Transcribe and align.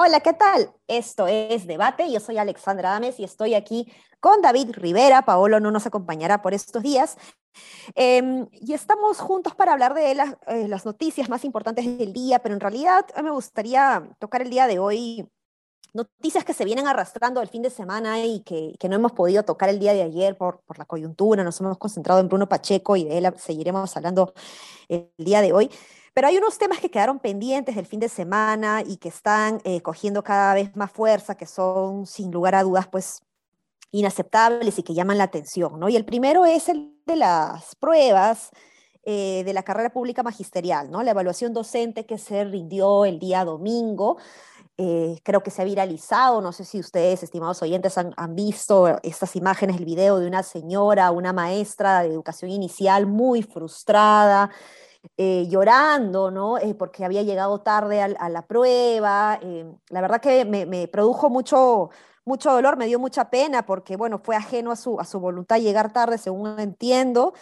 Hola, 0.00 0.20
¿qué 0.20 0.32
tal? 0.32 0.72
Esto 0.86 1.26
es 1.26 1.66
Debate. 1.66 2.10
Yo 2.10 2.20
soy 2.20 2.38
Alexandra 2.38 2.96
Ames 2.96 3.18
y 3.20 3.24
estoy 3.24 3.54
aquí 3.54 3.92
con 4.20 4.40
David 4.40 4.70
Rivera. 4.72 5.22
Paolo 5.22 5.60
no 5.60 5.70
nos 5.70 5.86
acompañará 5.86 6.40
por 6.40 6.54
estos 6.54 6.82
días. 6.82 7.16
Em, 7.94 8.46
y 8.52 8.74
estamos 8.74 9.18
juntos 9.18 9.54
para 9.54 9.72
hablar 9.72 9.94
de 9.94 10.12
eh, 10.12 10.68
las 10.68 10.86
noticias 10.86 11.28
más 11.28 11.44
importantes 11.44 11.84
del 11.84 12.12
día, 12.12 12.38
pero 12.38 12.54
en 12.54 12.60
realidad 12.60 13.06
me 13.22 13.30
gustaría 13.30 14.08
tocar 14.18 14.42
el 14.42 14.50
día 14.50 14.66
de 14.66 14.78
hoy 14.78 15.28
noticias 15.92 16.44
que 16.44 16.54
se 16.54 16.64
vienen 16.64 16.86
arrastrando 16.86 17.40
el 17.40 17.48
fin 17.48 17.62
de 17.62 17.70
semana 17.70 18.24
y 18.24 18.40
que, 18.40 18.76
no 18.88 18.94
hemos 18.94 19.12
podido 19.12 19.44
tocar 19.44 19.68
el 19.68 19.78
día 19.78 19.92
de 19.92 20.02
ayer 20.02 20.36
por, 20.36 20.62
la 20.76 20.84
coyuntura. 20.84 21.44
Nos 21.44 21.60
hemos 21.60 21.78
concentrado 21.78 22.20
en 22.20 22.28
Bruno 22.28 22.48
Pacheco 22.48 22.96
y 22.96 23.04
de 23.04 23.18
él 23.18 23.34
seguiremos 23.38 23.96
hablando 23.96 24.34
el 24.88 25.10
día 25.18 25.40
de 25.40 25.52
hoy. 25.52 25.70
Pero 26.14 26.28
hay 26.28 26.36
unos 26.36 26.58
temas 26.58 26.80
que 26.80 26.90
quedaron 26.90 27.20
pendientes 27.20 27.76
del 27.76 27.86
fin 27.86 28.00
de 28.00 28.08
semana 28.08 28.82
y 28.84 28.96
que 28.96 29.08
están 29.08 29.60
eh, 29.64 29.80
cogiendo 29.82 30.24
cada 30.24 30.54
vez 30.54 30.74
más 30.74 30.90
fuerza, 30.90 31.36
que 31.36 31.46
son 31.46 32.06
sin 32.06 32.30
lugar 32.32 32.54
a 32.54 32.62
dudas, 32.62 32.88
pues 32.88 33.22
inaceptables 33.90 34.78
y 34.78 34.82
que 34.82 34.94
llaman 34.94 35.18
la 35.18 35.24
atención, 35.24 35.78
¿no? 35.78 35.88
Y 35.88 35.96
el 35.96 36.04
primero 36.04 36.44
es 36.44 36.68
el 36.68 36.92
de 37.06 37.16
las 37.16 37.74
pruebas 37.76 38.50
eh, 39.04 39.42
de 39.44 39.52
la 39.54 39.62
carrera 39.62 39.90
pública 39.90 40.22
magisterial, 40.22 40.90
¿no? 40.90 41.02
La 41.02 41.12
evaluación 41.12 41.54
docente 41.54 42.04
que 42.04 42.18
se 42.18 42.44
rindió 42.44 43.06
el 43.06 43.18
día 43.18 43.44
domingo, 43.44 44.18
eh, 44.80 45.18
creo 45.24 45.42
que 45.42 45.50
se 45.50 45.60
ha 45.60 45.64
viralizado, 45.64 46.40
no 46.40 46.52
sé 46.52 46.64
si 46.64 46.78
ustedes, 46.78 47.24
estimados 47.24 47.60
oyentes, 47.62 47.98
han, 47.98 48.14
visto 48.36 48.86
estas 49.02 49.34
imágenes, 49.34 49.76
el 49.76 49.84
video 49.84 50.20
de 50.20 50.28
una 50.28 50.44
señora, 50.44 51.10
una 51.10 51.32
maestra 51.32 52.02
de 52.02 52.10
educación 52.10 52.52
inicial 52.52 53.04
muy 53.04 53.42
frustrada, 53.42 54.50
eh, 55.16 55.48
llorando, 55.48 56.30
¿no? 56.30 56.58
Eh, 56.58 56.76
porque 56.76 57.04
había 57.04 57.22
llegado 57.22 57.60
tarde 57.60 58.02
a, 58.02 58.28
la 58.28 58.46
prueba. 58.46 59.40
La 59.90 60.00
verdad 60.00 60.20
que 60.20 60.44
me, 60.44 60.86
produjo 60.86 61.28
mucho, 61.28 61.90
mucho 62.24 62.52
dolor, 62.52 62.76
me 62.76 62.86
dio 62.86 63.00
mucha 63.00 63.30
pena 63.30 63.66
porque, 63.66 63.96
bueno, 63.96 64.20
fue 64.20 64.36
ajeno 64.36 64.70
a 64.70 64.76
su, 64.76 65.00
a 65.00 65.04
su 65.04 65.18
voluntad 65.18 65.58
llegar 65.58 65.92
tarde, 65.92 66.18
según 66.18 66.56
entiendo. 66.60 67.34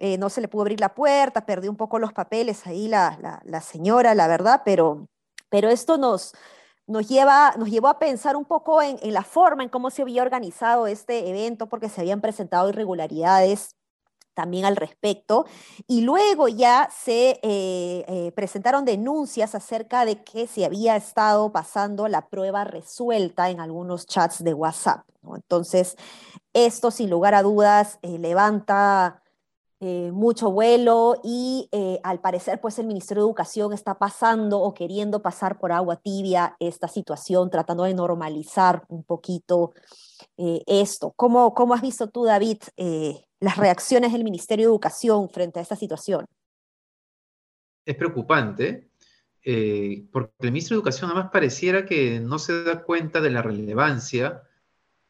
no 0.00 0.30
se 0.30 0.40
le 0.40 0.48
pudo 0.48 0.62
abrir 0.62 0.80
la 0.80 0.94
puerta, 0.94 1.44
perdió 1.44 1.70
un 1.70 1.76
poco 1.76 1.98
los 1.98 2.14
papeles 2.14 2.66
ahí 2.66 2.88
la, 2.88 3.18
la, 3.44 3.60
señora, 3.60 4.14
la 4.14 4.26
verdad, 4.26 4.62
pero, 4.64 5.08
pero 5.50 5.68
esto 5.68 5.98
nos, 5.98 6.32
nos, 6.88 7.06
lleva, 7.06 7.54
nos 7.56 7.70
llevó 7.70 7.88
a 7.88 7.98
pensar 7.98 8.36
un 8.36 8.44
poco 8.44 8.82
en, 8.82 8.98
la 9.12 9.22
forma 9.22 9.62
en 9.62 9.68
cómo 9.68 9.90
se 9.90 10.02
había 10.02 10.22
organizado 10.22 10.86
este 10.86 11.28
evento, 11.28 11.68
porque 11.68 11.88
se 11.88 12.00
habían 12.00 12.20
presentado 12.20 12.68
irregularidades 12.70 13.76
también 14.34 14.64
al 14.64 14.76
respecto. 14.76 15.44
Y 15.86 16.00
luego 16.00 16.48
ya 16.48 16.88
se 16.90 17.40
eh, 17.42 18.04
eh, 18.08 18.32
presentaron 18.34 18.84
denuncias 18.84 19.54
acerca 19.54 20.04
de 20.04 20.22
que 20.22 20.46
se 20.46 20.64
había 20.64 20.96
estado 20.96 21.52
pasando 21.52 22.08
la 22.08 22.28
prueba 22.28 22.64
resuelta 22.64 23.50
en 23.50 23.60
algunos 23.60 24.06
chats 24.06 24.42
de 24.42 24.54
WhatsApp. 24.54 25.04
Entonces, 25.34 25.96
esto 26.54 26.90
sin 26.90 27.10
lugar 27.10 27.34
a 27.34 27.42
dudas 27.42 27.98
eh, 28.02 28.18
levanta 28.18 29.22
mucho 29.80 30.50
vuelo 30.50 31.20
y 31.22 31.68
al 32.02 32.20
parecer 32.20 32.60
pues 32.60 32.78
el 32.78 32.86
Ministerio 32.86 33.22
de 33.22 33.28
Educación 33.28 33.72
está 33.72 33.96
pasando 33.96 34.60
o 34.60 34.74
queriendo 34.74 35.22
pasar 35.22 35.58
por 35.58 35.70
agua 35.70 35.96
tibia 35.96 36.56
esta 36.58 36.88
situación, 36.88 37.48
tratando 37.48 37.84
de 37.84 37.94
normalizar 37.94 38.84
un 38.88 39.04
poquito 39.04 39.72
esto. 40.36 41.12
¿Cómo, 41.14 41.54
¿Cómo, 41.54 41.74
has 41.74 41.82
visto 41.82 42.08
tú, 42.08 42.24
David, 42.24 42.58
las 43.40 43.56
reacciones 43.56 44.12
del 44.12 44.24
Ministerio 44.24 44.66
de 44.66 44.72
Educación 44.72 45.28
frente 45.28 45.60
a 45.60 45.62
esta 45.62 45.76
situación? 45.76 46.26
Es 47.84 47.96
preocupante, 47.96 48.90
eh, 49.42 50.06
porque 50.12 50.34
el 50.40 50.52
ministro 50.52 50.74
de 50.74 50.80
Educación 50.80 51.10
además 51.10 51.30
pareciera 51.32 51.86
que 51.86 52.20
no 52.20 52.38
se 52.38 52.64
da 52.64 52.82
cuenta 52.82 53.20
de 53.20 53.30
la 53.30 53.40
relevancia 53.40 54.42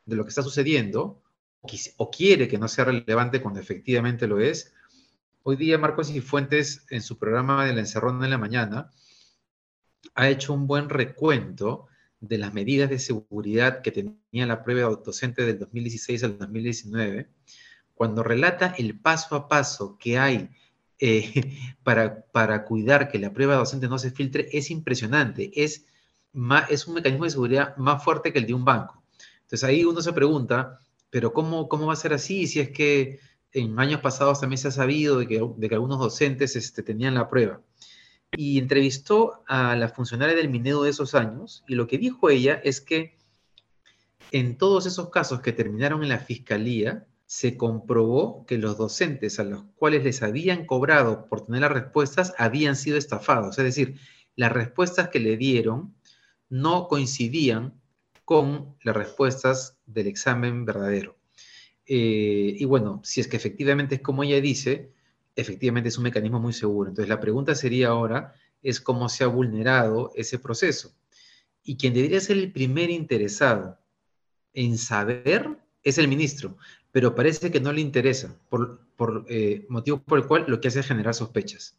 de 0.04 0.16
lo 0.16 0.25
que 0.25 0.28
está 0.28 0.43
sucediendo, 0.43 1.22
o 1.96 2.10
quiere 2.10 2.48
que 2.48 2.58
no 2.58 2.69
sea 2.69 2.84
relevante 2.84 3.42
cuando 3.42 3.60
efectivamente 3.60 4.26
lo 4.26 4.41
es. 4.41 4.72
Hoy 5.42 5.56
día 5.56 5.78
Marcos 5.78 6.10
y 6.10 6.20
Fuentes, 6.20 6.86
en 6.91 7.02
su 7.02 7.19
programa 7.19 7.64
de 7.64 7.72
la 7.72 7.80
encerrona 7.80 8.24
en 8.24 8.30
la 8.30 8.38
mañana, 8.38 8.91
ha 10.14 10.28
hecho 10.28 10.52
un 10.52 10.66
buen 10.66 10.88
recuento 10.88 11.86
de 12.20 12.38
las 12.38 12.52
medidas 12.52 12.91
de 12.91 12.98
seguridad 12.98 13.82
que 13.82 13.92
tenía 13.92 14.46
la 14.46 14.62
prueba 14.62 14.88
docente 15.04 15.44
del 15.44 15.58
2016 15.58 16.24
al 16.24 16.38
2019 16.38 17.28
cuando 17.98 18.22
relata 18.22 18.75
el 18.78 18.98
paso 18.98 19.34
a 19.34 19.48
paso 19.48 19.98
que 19.98 20.19
hay 20.19 20.48
eh, 21.00 21.75
para, 21.82 22.22
para 22.26 22.64
cuidar 22.64 23.10
que 23.10 23.19
la 23.19 23.32
prueba 23.32 23.56
docente 23.56 23.88
no 23.88 23.98
se 23.98 24.12
filtre, 24.12 24.48
es 24.52 24.70
impresionante. 24.70 25.50
Es, 25.54 25.86
es 26.70 26.86
un 26.86 26.94
mecanismo 26.94 27.25
de 27.25 27.30
seguridad 27.30 27.76
más 27.76 28.02
fuerte 28.04 28.32
que 28.32 28.38
el 28.38 28.46
de 28.46 28.54
un 28.54 28.64
banco. 28.64 29.02
Entonces 29.42 29.64
ahí 29.64 29.84
uno 29.84 30.00
se 30.00 30.12
pregunta, 30.12 30.78
pero 31.10 31.32
¿cómo, 31.32 31.69
cómo 31.69 31.86
va 31.86 31.92
a 31.94 31.96
ser 31.96 32.12
así 32.12 32.46
si 32.46 32.60
es 32.60 32.70
que 32.70 33.20
en 33.52 33.78
años 33.78 34.00
pasados 34.00 34.41
también 34.41 34.58
se 34.58 34.69
ha 34.69 34.72
sabido 34.72 35.19
de 35.19 35.26
que, 35.26 35.41
de 35.56 35.69
que 35.69 35.74
algunos 35.74 35.98
docentes 35.98 36.56
este, 36.56 36.82
tenían 36.82 37.14
la 37.14 37.28
prueba? 37.28 37.60
Y 38.36 38.58
entrevistó 38.58 39.42
a 39.46 39.74
la 39.74 39.88
funcionaria 39.88 40.36
del 40.36 40.50
Minedo 40.50 40.82
de 40.82 40.91
esos 40.91 41.14
años 41.14 41.64
y 41.66 41.74
lo 41.74 41.86
que 41.86 41.98
dijo 41.98 42.28
ella 42.28 42.60
es 42.62 42.80
que 42.80 43.16
en 44.32 44.58
todos 44.58 44.86
esos 44.86 45.10
casos 45.10 45.41
que 45.41 45.52
terminaron 45.52 46.02
en 46.02 46.10
la 46.10 46.19
fiscalía, 46.19 47.06
se 47.28 47.58
comprobó 47.58 48.46
que 48.46 48.56
los 48.56 48.78
docentes 48.78 49.38
a 49.38 49.44
los 49.44 49.62
cuales 49.76 50.02
les 50.02 50.22
habían 50.22 50.64
cobrado 50.64 51.26
por 51.26 51.44
tener 51.44 51.60
las 51.60 51.72
respuestas 51.72 52.32
habían 52.38 52.75
sido 52.75 52.96
estafados. 52.96 53.58
Es 53.58 53.64
decir, 53.64 54.00
las 54.34 54.50
respuestas 54.50 55.10
que 55.10 55.20
le 55.20 55.36
dieron 55.36 55.94
no 56.48 56.88
coincidían 56.88 57.78
con 58.28 58.77
las 58.83 58.94
respuestas 58.94 59.78
del 59.87 60.06
examen 60.06 60.66
verdadero. 60.66 61.16
Eh, 61.87 62.56
y 62.59 62.65
bueno, 62.66 63.00
si 63.03 63.22
es 63.22 63.27
que 63.27 63.39
efectivamente 63.39 63.94
es 63.94 64.00
como 64.03 64.22
ella 64.22 64.39
dice, 64.39 64.93
efectivamente 65.34 65.89
es 65.89 65.97
un 65.97 66.05
mecanismo 66.05 66.38
muy 66.38 66.53
seguro. 66.53 66.91
Entonces 66.91 67.09
la 67.09 67.21
pregunta 67.21 67.55
sería 67.55 67.88
ahora, 67.88 68.34
es 68.62 68.83
cómo 68.83 69.09
se 69.09 69.25
ha 69.25 69.28
vulnerado 69.28 70.12
ese 70.15 70.38
proceso. 70.38 70.94
Y 71.62 71.78
quien 71.78 71.94
debería 71.94 72.21
ser 72.21 72.37
el 72.37 72.53
primer 72.53 72.91
interesado 72.91 73.78
en 74.53 74.77
saber 74.77 75.49
es 75.83 75.97
el 75.97 76.06
ministro, 76.06 76.59
pero 76.93 77.15
parece 77.15 77.50
que 77.50 77.61
no 77.61 77.72
le 77.72 77.81
interesa, 77.81 78.38
por, 78.50 79.25
eh, 79.31 79.65
motivo 79.71 80.03
por 80.03 80.19
el 80.19 80.27
cual 80.27 80.44
lo 80.49 80.61
que 80.61 80.69
hace 80.69 80.81
es 80.81 80.87
generar 80.87 81.15
sospechas. 81.15 81.78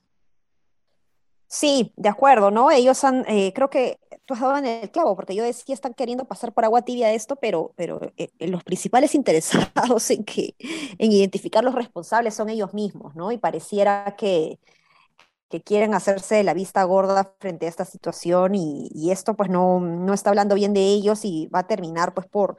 Sí, 1.52 1.94
de 1.98 2.10
acuerdo, 2.10 2.52
¿no? 2.52 2.70
Ellos 2.70 3.04
han, 3.04 3.26
eh, 3.28 3.52
creo 3.56 3.70
que 3.72 4.00
tú 4.26 4.36
has 4.36 4.40
dado 4.42 4.58
en 4.58 4.68
el 4.68 4.92
clavo, 4.92 5.16
porque 5.16 5.34
yo 5.36 5.44
decía, 5.44 5.74
están 5.74 5.96
queriendo 5.96 6.26
pasar 6.26 6.54
por 6.54 6.64
agua 6.64 6.84
tibia 6.84 7.12
esto, 7.12 7.38
pero, 7.38 7.74
pero 7.76 8.00
eh, 8.18 8.30
los 8.40 8.64
principales 8.64 9.16
interesados 9.16 10.12
en, 10.12 10.24
que, 10.26 10.56
en 10.59 11.12
identificar 11.12 11.64
los 11.64 11.74
responsables 11.74 12.36
son 12.36 12.50
ellos 12.50 12.74
mismos, 12.76 13.16
¿no? 13.16 13.32
Y 13.32 13.40
pareciera 13.40 14.16
que, 14.18 14.59
que 15.50 15.62
quieren 15.62 15.94
hacerse 15.96 16.44
la 16.44 16.54
vista 16.54 16.84
gorda 16.84 17.34
frente 17.40 17.66
a 17.66 17.70
esta 17.70 17.86
situación 17.86 18.56
y, 18.56 18.90
y 18.94 19.12
esto 19.12 19.36
pues 19.36 19.50
no, 19.50 19.80
no 19.80 20.14
está 20.14 20.30
hablando 20.30 20.56
bien 20.56 20.74
de 20.74 20.82
ellos 20.82 21.26
y 21.26 21.48
va 21.48 21.59
a 21.59 21.68
terminar 21.68 22.14
pues 22.14 22.28
por, 22.28 22.58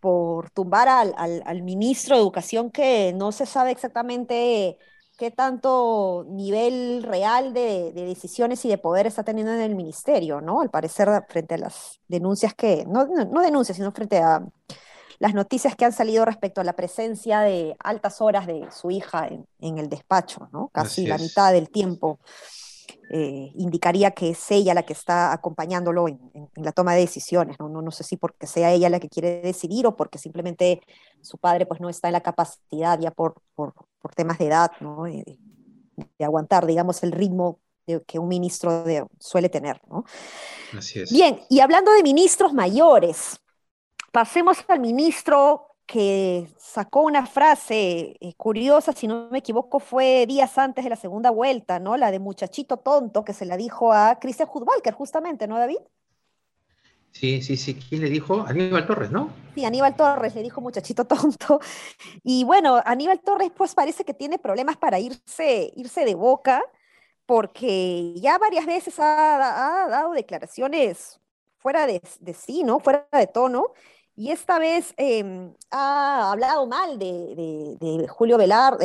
por 0.00 0.50
tumbar 0.50 0.88
al, 0.88 1.62
ministro 1.62 2.16
de 2.16 2.22
Educación 2.22 2.70
que 2.70 3.12
no 3.14 3.32
se 3.32 3.46
sabe 3.46 3.72
exactamente 3.72 4.78
qué 5.16 5.30
tanto 5.30 6.26
nivel 6.28 7.02
real 7.02 7.52
de, 7.54 7.92
decisiones 7.92 8.64
y 8.64 8.68
de 8.68 8.78
poder 8.78 9.06
está 9.06 9.24
teniendo 9.24 9.52
en 9.52 9.60
el 9.60 9.74
ministerio, 9.74 10.40
¿no? 10.40 10.60
Al 10.60 10.70
parecer, 10.70 11.08
frente 11.28 11.54
a 11.54 11.58
las 11.58 12.00
denuncias 12.08 12.54
que, 12.54 12.84
no, 12.86 13.06
no, 13.06 13.40
denuncias, 13.40 13.76
sino 13.76 13.92
frente 13.92 14.18
a 14.18 14.46
las 15.18 15.34
noticias 15.34 15.74
que 15.74 15.86
han 15.86 15.92
salido 15.92 16.24
respecto 16.24 16.60
a 16.60 16.64
la 16.64 16.74
presencia 16.74 17.40
de 17.40 17.74
altas 17.78 18.20
horas 18.20 18.46
de 18.46 18.68
su 18.70 18.90
hija 18.90 19.28
en, 19.28 19.78
el 19.78 19.88
despacho, 19.88 20.48
¿no? 20.52 20.68
Casi 20.68 21.06
la 21.06 21.16
mitad 21.16 21.52
del 21.52 21.70
tiempo. 21.70 22.20
Eh, 23.08 23.52
indicaría 23.54 24.10
que 24.10 24.30
es 24.30 24.50
ella 24.50 24.74
la 24.74 24.82
que 24.82 24.92
está 24.92 25.32
acompañándolo 25.32 26.08
en, 26.08 26.18
la 26.56 26.72
toma 26.72 26.94
de 26.94 27.00
decisiones. 27.00 27.56
¿no? 27.58 27.68
No, 27.68 27.90
sé 27.90 28.02
si 28.02 28.16
porque 28.16 28.46
sea 28.46 28.72
ella 28.72 28.90
la 28.90 28.98
que 28.98 29.08
quiere 29.08 29.40
decidir 29.40 29.86
o 29.86 29.96
porque 29.96 30.18
simplemente 30.18 30.80
su 31.22 31.38
padre 31.38 31.66
pues, 31.66 31.80
no 31.80 31.88
está 31.88 32.08
en 32.08 32.12
la 32.12 32.20
capacidad 32.20 32.98
ya 32.98 33.12
por, 33.12 33.40
por, 33.54 33.74
temas 34.14 34.38
de 34.38 34.46
edad 34.46 34.70
¿no? 34.80 35.04
De, 35.04 35.38
aguantar, 36.24 36.66
digamos, 36.66 37.02
el 37.02 37.12
ritmo 37.12 37.60
que 38.06 38.18
un 38.18 38.28
ministro 38.28 38.84
suele 39.18 39.48
tener. 39.48 39.80
¿no? 39.88 40.04
Así 40.76 41.00
es. 41.00 41.12
Bien, 41.12 41.40
y 41.48 41.60
hablando 41.60 41.92
de 41.92 42.02
ministros 42.02 42.52
mayores, 42.52 43.40
pasemos 44.12 44.58
al 44.68 44.80
ministro 44.80 45.76
que 45.86 46.48
sacó 46.58 47.02
una 47.02 47.26
frase 47.26 48.16
eh, 48.20 48.34
curiosa, 48.36 48.92
si 48.92 49.06
no 49.06 49.28
me 49.30 49.38
equivoco, 49.38 49.78
fue 49.78 50.26
días 50.26 50.58
antes 50.58 50.84
de 50.84 50.90
la 50.90 50.96
segunda 50.96 51.30
vuelta, 51.30 51.78
¿no? 51.78 51.96
La 51.96 52.10
de 52.10 52.18
muchachito 52.18 52.78
tonto 52.78 53.24
que 53.24 53.32
se 53.32 53.46
la 53.46 53.56
dijo 53.56 53.92
a 53.92 54.18
Cristian 54.18 54.48
Hudbalker, 54.52 54.92
justamente, 54.92 55.46
¿no, 55.46 55.58
David? 55.58 55.78
Sí, 57.18 57.40
sí, 57.40 57.56
sí. 57.56 57.74
¿Quién 57.74 58.02
le 58.02 58.10
dijo? 58.10 58.44
Aníbal 58.46 58.86
Torres, 58.86 59.10
¿no? 59.10 59.30
Sí, 59.54 59.64
Aníbal 59.64 59.96
Torres 59.96 60.34
le 60.34 60.42
dijo 60.42 60.60
muchachito 60.60 61.06
tonto. 61.06 61.60
Y 62.22 62.44
bueno, 62.44 62.82
Aníbal 62.84 63.20
Torres 63.20 63.50
pues 63.56 63.74
parece 63.74 64.04
que 64.04 64.12
tiene 64.12 64.38
problemas 64.38 64.76
para 64.76 64.98
irse, 64.98 65.72
irse 65.76 66.04
de 66.04 66.14
boca, 66.14 66.62
porque 67.24 68.12
ya 68.16 68.36
varias 68.36 68.66
veces 68.66 68.96
ha, 68.98 69.86
dado 69.88 70.12
declaraciones 70.12 71.18
fuera 71.56 71.86
de, 71.86 72.02
de 72.20 72.34
sí, 72.34 72.64
¿no? 72.64 72.80
Fuera 72.80 73.08
de 73.12 73.26
tono 73.26 73.72
y 74.16 74.30
esta 74.30 74.58
vez 74.58 74.94
em, 74.96 75.52
ha 75.70 76.32
hablado 76.32 76.66
mal 76.66 76.98
de, 76.98 78.06
Julio 78.08 78.38
Velar, 78.38 78.78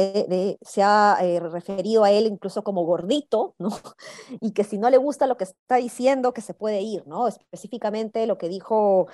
se 0.62 0.84
ha 0.84 1.18
eh, 1.22 1.40
referido 1.40 2.04
a 2.04 2.12
él 2.12 2.28
incluso 2.28 2.64
como 2.64 2.84
gordito. 2.84 3.56
Y 4.42 4.52
que 4.52 4.64
si 4.64 4.78
no 4.78 4.90
le 4.90 4.98
gusta 4.98 5.28
lo 5.28 5.38
que 5.38 5.44
está 5.46 5.76
diciendo, 5.76 6.34
que 6.34 6.42
se 6.42 6.54
puede 6.54 6.82
ir, 6.82 7.06
¿no? 7.08 7.28
Específicamente 7.28 8.26
lo 8.26 8.38
que 8.38 8.50
dijo 8.50 9.08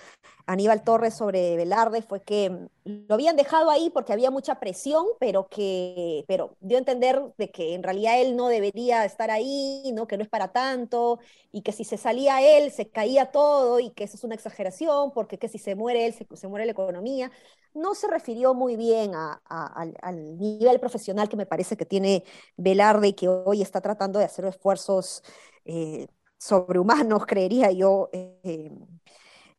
Aníbal 0.48 0.84
Torres 0.84 1.14
sobre 1.14 1.58
Velarde 1.58 2.02
fue 2.02 2.22
que 2.22 2.50
mm, 2.50 2.68
lo 3.08 3.16
habían 3.16 3.36
dejado 3.36 3.70
ahí 3.70 3.90
porque 3.90 4.14
había 4.14 4.32
mucha 4.32 4.60
presión, 4.60 5.06
pero 5.20 5.48
que 5.50 6.24
pero 6.28 6.56
dio 6.62 6.78
a 6.78 6.80
entender 6.80 7.22
de 7.38 7.52
que 7.52 7.74
en 7.74 7.84
realidad 7.84 8.22
él 8.22 8.36
no 8.36 8.48
debería 8.48 9.04
estar 9.06 9.30
ahí, 9.30 9.92
¿no? 9.94 10.08
que 10.08 10.18
no 10.18 10.24
es 10.24 10.30
para 10.30 10.54
tanto, 10.54 11.20
y 11.52 11.62
que 11.62 11.74
si 11.74 11.84
se 11.84 11.98
salía 11.98 12.42
él 12.42 12.72
se 12.72 12.90
caía 12.90 13.32
todo, 13.32 13.80
y 13.80 13.90
que 13.92 14.06
eso 14.06 14.16
es 14.16 14.24
una 14.24 14.36
exageración, 14.36 15.12
porque 15.12 15.38
que 15.38 15.50
si 15.50 15.58
se 15.58 15.76
muere 15.76 16.07
se, 16.14 16.48
muere 16.48 16.66
la 16.66 16.72
economía. 16.72 17.32
No 17.74 17.96
se 17.96 18.08
refirió 18.08 18.54
muy 18.54 18.76
bien 18.76 19.12
al, 19.16 20.38
nivel 20.38 20.80
profesional 20.80 21.30
que 21.30 21.38
me 21.38 21.46
parece 21.46 21.78
que 21.78 21.86
tiene 21.86 22.24
Velarde 22.56 23.10
y 23.10 23.14
que 23.14 23.28
hoy 23.28 23.62
está 23.62 23.82
tratando 23.82 24.20
de 24.20 24.26
hacer 24.26 24.46
esfuerzos 24.46 25.24
eh, 25.66 26.08
sobrehumanos, 26.38 27.26
creería 27.28 27.72
yo. 27.72 28.10
Eh, 28.14 28.70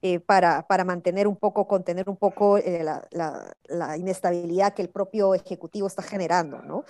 eh, 0.01 0.21
para, 0.21 0.65
para, 0.69 0.85
mantener 0.85 1.27
un 1.27 1.35
poco, 1.35 1.67
contener 1.67 2.09
un 2.09 2.17
poco 2.17 2.57
eh, 2.57 2.85
la, 2.85 3.97
inestabilidad 3.97 4.73
que 4.73 4.83
el 4.83 4.91
propio 4.91 5.35
Ejecutivo 5.35 5.89
está 5.89 6.03
generando, 6.03 6.63
¿no? 6.63 6.85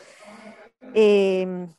Em, 0.93 1.75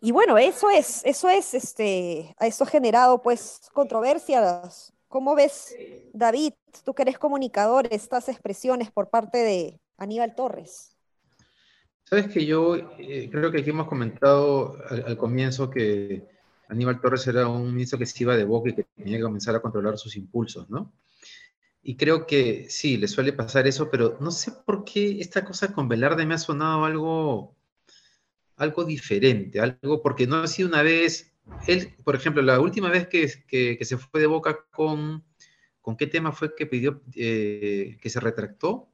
y 0.00 0.12
bueno, 0.12 0.38
eso 0.38 0.70
es, 0.70 1.02
eso 1.04 1.28
es, 1.28 1.52
este, 1.52 2.34
eso 2.40 2.64
ha 2.64 2.66
generado 2.66 3.20
pues 3.20 3.68
controversias. 3.74 4.94
¿Cómo 5.08 5.34
ves, 5.34 5.74
David, 6.12 6.52
tú 6.84 6.94
que 6.94 7.02
eres 7.02 7.18
comunicador, 7.18 7.86
estas 7.90 8.28
expresiones 8.28 8.90
por 8.90 9.08
parte 9.08 9.38
de 9.38 9.80
Aníbal 9.96 10.34
Torres? 10.34 10.96
Sabes 12.04 12.28
que 12.28 12.44
yo 12.44 12.76
eh, 12.98 13.28
creo 13.30 13.50
que 13.50 13.58
aquí 13.58 13.70
hemos 13.70 13.88
comentado 13.88 14.78
al 14.88 15.16
comienzo 15.16 15.70
que 15.70 16.24
Aníbal 16.68 17.00
Torres 17.00 17.26
era 17.26 17.48
un 17.48 17.72
ministro 17.72 17.98
que 17.98 18.06
se 18.06 18.24
iba 18.24 18.36
de 18.36 18.44
boca 18.44 18.70
y 18.70 18.74
que 18.74 18.84
tenía 18.96 19.18
que 19.18 19.24
comenzar 19.24 19.54
a 19.54 19.60
controlar 19.60 19.98
sus 19.98 20.16
impulsos, 20.16 20.68
¿no? 20.68 20.92
Y 21.82 21.96
creo 21.96 22.26
que 22.26 22.66
sí, 22.68 22.96
le 22.96 23.06
suele 23.06 23.32
pasar 23.32 23.66
eso, 23.68 23.88
pero 23.90 24.18
no 24.20 24.32
sé 24.32 24.50
por 24.50 24.84
qué 24.84 25.20
esta 25.20 25.44
cosa 25.44 25.72
con 25.72 25.88
Velarde 25.88 26.26
me 26.26 26.34
ha 26.34 26.38
sonado 26.38 26.84
algo, 26.84 27.54
algo 28.56 28.84
diferente, 28.84 29.60
algo 29.60 30.02
porque 30.02 30.26
no 30.26 30.36
ha 30.38 30.48
sido 30.48 30.68
una 30.68 30.82
vez, 30.82 31.35
él, 31.66 31.94
por 32.04 32.14
ejemplo, 32.14 32.42
la 32.42 32.60
última 32.60 32.88
vez 32.88 33.08
que, 33.08 33.28
se 33.28 33.96
fue 33.96 34.20
de 34.20 34.26
boca 34.26 34.66
con, 34.70 35.24
¿con 35.80 35.96
qué 35.96 36.06
tema 36.06 36.32
fue 36.32 36.54
que 36.54 36.66
pidió 36.66 37.02
eh, 37.14 37.98
que 38.00 38.10
se 38.10 38.20
retractó? 38.20 38.88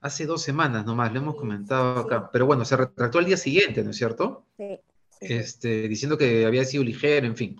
Hace 0.00 0.26
dos 0.26 0.42
semanas 0.42 0.86
nomás, 0.86 1.12
lo 1.12 1.20
hemos 1.20 1.34
comentado 1.36 2.00
acá, 2.00 2.30
pero 2.32 2.46
bueno, 2.46 2.64
se 2.64 2.76
retractó 2.76 3.18
al 3.18 3.26
día 3.26 3.36
siguiente, 3.36 3.84
¿no 3.84 3.90
es 3.90 3.96
cierto? 3.96 4.46
Sí 4.56 4.80
este, 5.20 5.86
diciendo 5.86 6.16
que 6.16 6.46
había 6.46 6.64
sido 6.64 6.82
ligero, 6.82 7.26
en 7.26 7.36
fin. 7.36 7.56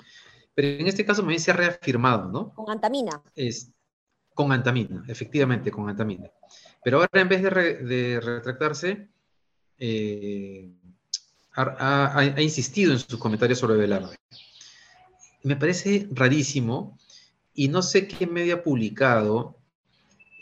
Pero 0.54 0.68
en 0.68 0.86
este 0.86 1.04
caso 1.04 1.22
me 1.22 1.38
se 1.38 1.50
ha 1.50 1.54
reafirmado, 1.54 2.30
¿no? 2.30 2.54
Con 2.54 2.70
antamina. 2.70 3.22
Es, 3.34 3.72
con 4.34 4.50
antamina, 4.50 5.04
efectivamente, 5.06 5.70
con 5.70 5.88
antamina. 5.88 6.30
Pero 6.82 6.98
ahora 6.98 7.20
en 7.20 7.28
vez 7.28 7.42
de, 7.42 8.20
retractarse, 8.20 9.08
eh, 9.78 10.72
ha, 11.54 12.40
insistido 12.40 12.92
en 12.92 12.98
sus 12.98 13.18
comentarios 13.18 13.58
sobre 13.58 13.76
Velarde. 13.76 14.16
Me 15.42 15.56
parece 15.56 16.08
rarísimo 16.12 16.98
y 17.54 17.68
no 17.68 17.82
sé 17.82 18.06
qué 18.06 18.26
medio 18.26 18.56
ha 18.56 18.62
publicado. 18.62 19.56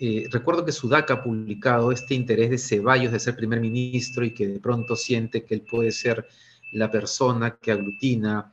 Eh, 0.00 0.28
recuerdo 0.30 0.64
que 0.64 0.72
Sudaca 0.72 1.14
ha 1.14 1.22
publicado 1.22 1.92
este 1.92 2.14
interés 2.14 2.50
de 2.50 2.58
Ceballos 2.58 3.12
de 3.12 3.20
ser 3.20 3.36
primer 3.36 3.60
ministro 3.60 4.24
y 4.24 4.32
que 4.32 4.46
de 4.46 4.60
pronto 4.60 4.96
siente 4.96 5.44
que 5.44 5.54
él 5.54 5.62
puede 5.62 5.92
ser 5.92 6.26
la 6.72 6.90
persona 6.90 7.56
que 7.56 7.72
aglutina 7.72 8.52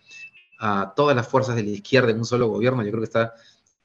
a 0.59 0.93
todas 0.95 1.15
las 1.15 1.27
fuerzas 1.27 1.55
de 1.55 1.63
la 1.63 1.71
izquierda 1.71 2.11
en 2.11 2.17
un 2.17 2.25
solo 2.25 2.47
gobierno. 2.47 2.83
Yo 2.83 2.91
creo 2.91 3.01
que 3.01 3.05
está, 3.05 3.33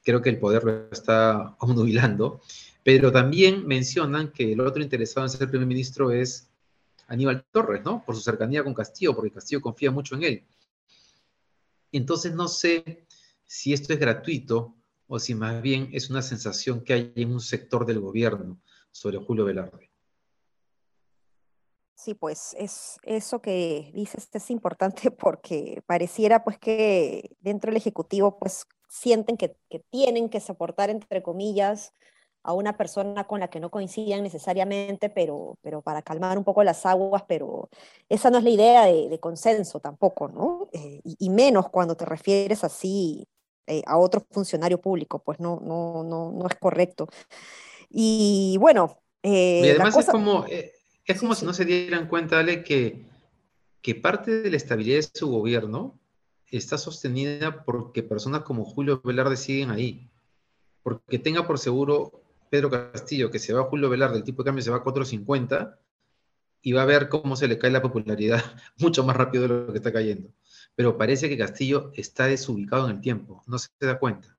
creo 0.03 0.21
que 0.21 0.29
el 0.29 0.39
poder 0.39 0.63
lo 0.63 0.91
está 0.91 1.55
obnubilando. 1.59 2.41
Pero 2.83 3.11
también 3.11 3.67
mencionan 3.67 4.31
que 4.31 4.53
el 4.53 4.61
otro 4.61 4.81
interesado 4.81 5.25
en 5.25 5.29
ser 5.29 5.49
primer 5.49 5.67
ministro 5.67 6.11
es 6.11 6.50
Aníbal 7.07 7.45
Torres, 7.51 7.83
¿no? 7.83 8.03
Por 8.05 8.15
su 8.15 8.21
cercanía 8.21 8.63
con 8.63 8.73
Castillo, 8.73 9.15
porque 9.15 9.31
Castillo 9.31 9.61
confía 9.61 9.91
mucho 9.91 10.15
en 10.15 10.23
él. 10.23 10.47
Entonces 11.91 12.33
no 12.33 12.47
sé 12.47 13.05
si 13.45 13.73
esto 13.73 13.93
es 13.93 13.99
gratuito 13.99 14.75
o 15.07 15.19
si 15.19 15.35
más 15.35 15.61
bien 15.61 15.89
es 15.91 16.09
una 16.09 16.21
sensación 16.21 16.83
que 16.83 16.93
hay 16.93 17.13
en 17.15 17.33
un 17.33 17.41
sector 17.41 17.85
del 17.85 17.99
gobierno 17.99 18.61
sobre 18.91 19.17
Julio 19.17 19.45
Velarde. 19.45 19.91
Sí, 21.95 22.15
pues 22.15 22.55
es 22.57 22.97
eso 23.03 23.43
que 23.43 23.91
dices 23.93 24.27
es 24.33 24.49
importante 24.49 25.11
porque 25.11 25.83
pareciera 25.85 26.43
pues 26.43 26.57
que 26.57 27.35
dentro 27.41 27.69
del 27.69 27.77
Ejecutivo 27.77 28.39
pues 28.39 28.65
sienten 28.87 29.37
que, 29.37 29.55
tienen 29.91 30.29
que 30.29 30.39
soportar 30.39 30.89
entre 30.89 31.21
comillas 31.21 31.93
a 32.43 32.53
una 32.53 32.75
persona 32.75 33.25
con 33.25 33.39
la 33.39 33.49
que 33.49 33.59
no 33.59 33.69
coinciden 33.69 34.23
necesariamente, 34.23 35.09
pero, 35.09 35.57
pero 35.61 35.81
para 35.81 36.01
calmar 36.01 36.37
un 36.37 36.43
poco 36.43 36.63
las 36.63 36.85
aguas, 36.85 37.23
pero 37.27 37.69
esa 38.09 38.29
no 38.29 38.39
es 38.39 38.43
la 38.43 38.49
idea 38.49 38.85
de, 38.85 39.19
consenso 39.19 39.79
tampoco, 39.79 40.27
¿no? 40.27 40.69
Eh, 40.73 41.01
y, 41.03 41.29
menos 41.29 41.69
cuando 41.69 41.95
te 41.95 42.05
refieres 42.05 42.63
así 42.63 43.27
eh, 43.67 43.83
a 43.85 43.97
otro 43.97 44.25
funcionario 44.31 44.81
público, 44.81 45.19
pues 45.19 45.39
no, 45.39 45.59
no, 45.63 46.03
no, 46.03 46.31
no 46.31 46.47
es 46.47 46.55
correcto. 46.55 47.07
Y 47.89 48.57
bueno... 48.59 48.97
y 49.21 49.65
eh, 49.65 49.71
además 49.71 49.97
es 49.97 50.07
como... 50.07 50.45
Es 51.05 51.19
como 51.19 51.35
si 51.35 51.45
no 51.45 51.53
se 51.53 51.65
dieran 51.65 52.07
cuenta, 52.07 52.39
Ale, 52.39 52.63
que, 52.63 53.05
que 53.81 53.95
parte 53.95 54.41
de 54.41 54.51
la 54.51 54.57
estabilidad 54.57 54.97
de 54.97 55.09
su 55.13 55.29
gobierno 55.29 55.99
está 56.47 56.77
sostenida 56.77 57.63
porque 57.65 58.03
personas 58.03 58.43
como 58.43 58.65
Julio 58.65 59.01
Velarde 59.03 59.35
siguen 59.35 59.71
ahí. 59.71 60.09
Porque 60.83 61.19
tenga 61.19 61.45
por 61.47 61.59
seguro 61.59 62.20
Pedro 62.51 62.69
Castillo 62.69 63.31
que 63.31 63.39
se 63.39 63.53
va 63.53 63.61
a 63.61 63.63
Julio 63.63 63.89
Velarde, 63.89 64.17
el 64.17 64.25
tipo 64.25 64.43
de 64.43 64.47
cambio 64.47 64.61
se 64.61 64.69
va 64.69 64.77
a 64.77 64.83
4.50 64.83 65.77
y 66.61 66.73
va 66.73 66.81
a 66.81 66.85
ver 66.85 67.07
cómo 67.07 67.37
se 67.37 67.47
le 67.47 67.57
cae 67.57 67.71
la 67.71 67.81
popularidad 67.81 68.43
mucho 68.77 69.05
más 69.05 69.15
rápido 69.15 69.43
de 69.43 69.47
lo 69.47 69.71
que 69.71 69.77
está 69.77 69.93
cayendo. 69.93 70.29
Pero 70.75 70.97
parece 70.97 71.29
que 71.29 71.37
Castillo 71.37 71.91
está 71.95 72.25
desubicado 72.25 72.89
en 72.89 72.97
el 72.97 73.01
tiempo, 73.01 73.41
no 73.47 73.57
se 73.57 73.69
da 73.79 73.97
cuenta. 73.97 74.37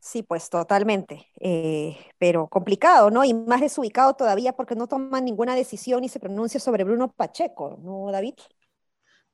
Sí, 0.00 0.22
pues 0.22 0.48
totalmente, 0.48 1.26
eh, 1.40 1.98
pero 2.18 2.46
complicado, 2.46 3.10
¿no? 3.10 3.22
Y 3.22 3.34
más 3.34 3.60
desubicado 3.60 4.14
todavía 4.14 4.54
porque 4.54 4.74
no 4.74 4.86
toman 4.86 5.26
ninguna 5.26 5.54
decisión 5.54 6.04
y 6.04 6.08
se 6.08 6.20
pronuncia 6.20 6.58
sobre 6.58 6.84
Bruno 6.84 7.12
Pacheco, 7.12 7.78
¿no, 7.82 8.10
David? 8.10 8.34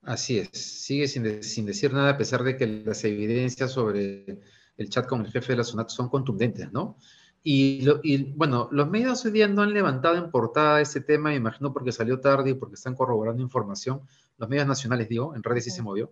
Así 0.02 0.40
es, 0.40 0.48
sigue 0.50 1.06
sin, 1.06 1.22
decir 1.22 1.92
nada 1.92 2.10
a 2.10 2.18
pesar 2.18 2.42
de 2.42 2.56
que 2.56 2.66
las 2.66 3.04
evidencias 3.04 3.70
sobre 3.70 4.40
el 4.76 4.88
chat 4.88 5.06
con 5.06 5.20
el 5.20 5.30
jefe 5.30 5.52
de 5.52 5.58
la 5.58 5.64
SUNAT 5.64 5.90
son 5.90 6.08
contundentes, 6.08 6.72
¿no? 6.72 6.98
Y, 7.46 8.32
bueno, 8.32 8.68
los 8.72 8.88
medios 8.88 9.24
hoy 9.24 9.30
día 9.30 9.46
no 9.46 9.62
han 9.62 9.74
levantado 9.74 10.16
en 10.16 10.30
portada 10.30 10.80
este 10.80 11.02
tema, 11.02 11.28
me 11.28 11.36
imagino 11.36 11.74
porque 11.74 11.92
salió 11.92 12.18
tarde 12.18 12.50
y 12.50 12.54
porque 12.54 12.74
están 12.74 12.94
corroborando 12.94 13.42
información. 13.42 14.00
Los 14.38 14.48
medios 14.48 14.66
nacionales, 14.66 15.08
digo, 15.08 15.34
en 15.36 15.42
redes 15.42 15.64
sí 15.64 15.70
se 15.70 15.82
movió. 15.82 16.10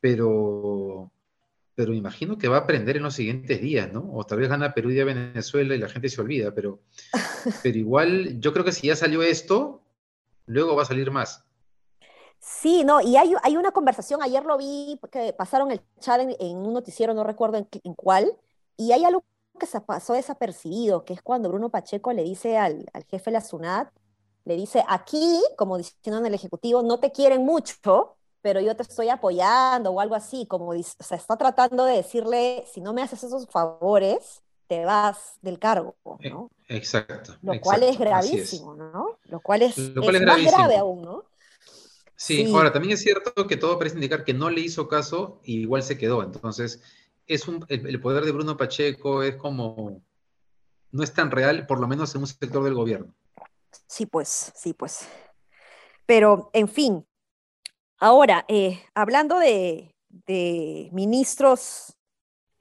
Pero 0.00 1.12
pero 1.78 1.94
imagino 1.94 2.36
que 2.36 2.48
va 2.48 2.56
a 2.56 2.60
aprender 2.62 2.96
en 2.96 3.04
los 3.04 3.14
siguientes 3.14 3.60
días, 3.60 3.92
¿no? 3.92 4.10
O 4.12 4.26
tal 4.26 4.40
vez 4.40 4.48
gana 4.48 4.74
Perú 4.74 4.90
y 4.90 5.00
Venezuela 5.00 5.76
y 5.76 5.78
la 5.78 5.88
gente 5.88 6.08
se 6.08 6.20
olvida, 6.20 6.52
pero, 6.52 6.80
pero 7.62 7.78
igual 7.78 8.40
yo 8.40 8.52
creo 8.52 8.64
que 8.64 8.72
si 8.72 8.88
ya 8.88 8.96
salió 8.96 9.22
esto, 9.22 9.80
luego 10.46 10.74
va 10.74 10.82
a 10.82 10.86
salir 10.86 11.12
más. 11.12 11.44
Sí, 12.40 12.82
no, 12.82 13.00
y 13.00 13.16
hay, 13.16 13.32
hay 13.44 13.56
una 13.56 13.70
conversación, 13.70 14.24
ayer 14.24 14.44
lo 14.44 14.58
vi, 14.58 14.98
que 15.12 15.32
pasaron 15.32 15.70
el 15.70 15.80
chat 16.00 16.20
en, 16.20 16.56
un 16.56 16.74
noticiero, 16.74 17.14
no 17.14 17.22
recuerdo 17.22 17.58
en, 17.58 17.94
cuál, 17.94 18.32
y 18.76 18.90
hay 18.90 19.04
algo 19.04 19.22
que 19.58 19.66
se 19.66 19.80
pasó 19.80 20.14
desapercibido, 20.14 21.04
que 21.04 21.14
es 21.14 21.22
cuando 21.22 21.48
Bruno 21.48 21.70
Pacheco 21.70 22.12
le 22.12 22.22
dice 22.22 22.58
al, 22.58 22.86
al 22.92 23.04
jefe 23.04 23.30
de 23.30 23.32
la 23.32 23.40
SUNAT, 23.40 23.90
le 24.44 24.56
dice, 24.56 24.82
aquí, 24.88 25.42
como 25.56 25.76
diciendo 25.76 26.18
en 26.18 26.26
el 26.26 26.34
Ejecutivo, 26.34 26.82
no 26.82 26.98
te 26.98 27.12
quieren 27.12 27.44
mucho, 27.44 28.16
pero 28.40 28.60
yo 28.60 28.74
te 28.74 28.82
estoy 28.82 29.08
apoyando 29.10 29.90
o 29.90 30.00
algo 30.00 30.14
así, 30.14 30.46
como 30.46 30.70
o 30.70 30.82
sea, 30.82 31.16
está 31.16 31.36
tratando 31.36 31.84
de 31.84 31.96
decirle, 31.96 32.64
si 32.72 32.80
no 32.80 32.92
me 32.92 33.02
haces 33.02 33.22
esos 33.24 33.46
favores, 33.46 34.42
te 34.66 34.84
vas 34.84 35.38
del 35.42 35.58
cargo, 35.58 35.96
e 36.20 36.30
¿no? 36.30 36.50
Exacto. 36.68 37.36
Lo 37.42 37.60
cual 37.60 37.82
es 37.82 37.98
gravísimo, 37.98 38.74
¿no? 38.74 39.18
Lo 39.24 39.40
cual 39.40 39.62
es, 39.62 39.76
más 39.78 40.42
grave 40.44 40.76
aún, 40.76 41.02
¿no? 41.02 41.24
Sí, 42.16 42.52
ahora 42.52 42.72
también 42.72 42.94
es 42.94 43.00
cierto 43.00 43.46
que 43.46 43.56
todo 43.56 43.78
parece 43.78 43.96
indicar 43.96 44.24
que 44.24 44.34
no 44.34 44.50
le 44.50 44.60
hizo 44.60 44.88
caso 44.88 45.40
y 45.44 45.60
igual 45.60 45.82
se 45.82 45.96
quedó. 45.96 46.22
Entonces, 46.22 46.82
es 47.28 47.46
un, 47.46 47.64
el, 47.68 48.00
poder 48.00 48.24
de 48.24 48.32
Bruno 48.32 48.56
Pacheco 48.56 49.22
es 49.22 49.36
como, 49.36 50.02
no 50.90 51.02
es 51.02 51.12
tan 51.12 51.30
real, 51.30 51.66
por 51.66 51.78
lo 51.78 51.86
menos 51.86 52.14
en 52.14 52.22
un 52.22 52.26
sector 52.26 52.64
del 52.64 52.74
gobierno. 52.74 53.14
Sí, 53.86 54.06
pues, 54.06 54.50
sí, 54.54 54.72
pues. 54.72 55.06
Pero, 56.06 56.50
en 56.54 56.68
fin, 56.68 57.06
ahora, 57.98 58.46
eh, 58.48 58.82
hablando 58.94 59.38
de, 59.38 59.94
de, 60.08 60.88
ministros 60.92 61.94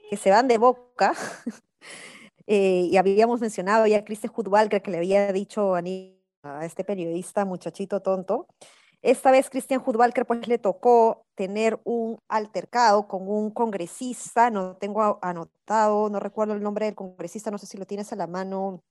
que 0.09 0.17
se 0.17 0.31
van 0.31 0.49
de 0.49 0.57
boca, 0.57 1.13
eh, 2.45 2.89
y 2.91 2.97
habíamos 2.97 3.39
mencionado 3.39 3.87
ya 3.87 3.99
a 3.99 4.05
Christian 4.05 4.33
Hudwalker 4.35 4.81
que 4.81 4.91
le 4.91 4.97
había 4.97 5.31
dicho 5.31 5.75
a, 5.75 5.81
a 6.43 6.65
este 6.65 6.83
periodista, 6.83 7.45
muchachito 7.45 8.01
tonto, 8.01 8.47
esta 9.01 9.31
vez 9.31 9.49
Cristian 9.49 9.81
Hudwalker 9.85 10.25
pues 10.25 10.47
le 10.47 10.57
tocó 10.57 11.25
tener 11.35 11.79
un 11.83 12.19
altercado 12.27 13.07
con 13.07 13.27
un 13.27 13.51
congresista, 13.51 14.49
no 14.49 14.75
tengo 14.77 15.19
anotado, 15.21 16.09
no 16.09 16.19
recuerdo 16.19 16.53
el 16.53 16.63
nombre 16.63 16.85
del 16.85 16.95
congresista, 16.95 17.51
no 17.51 17.57
sé 17.57 17.67
si 17.67 17.77
lo 17.77 17.85
tienes 17.85 18.11
a 18.11 18.15
la 18.15 18.27
mano, 18.27 18.83